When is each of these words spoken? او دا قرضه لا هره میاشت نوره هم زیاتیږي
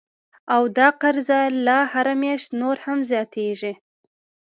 او 0.53 0.63
دا 0.77 0.87
قرضه 1.01 1.39
لا 1.65 1.79
هره 1.93 2.13
میاشت 2.21 2.49
نوره 2.59 2.81
هم 2.85 2.99
زیاتیږي 3.11 3.73